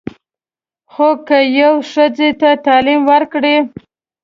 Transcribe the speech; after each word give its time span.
خو 0.93 1.07
که 1.27 1.37
یوې 1.59 1.81
ښځې 1.91 2.29
ته 2.39 2.49
تعلیم 2.65 3.01
ورکړې. 3.11 3.55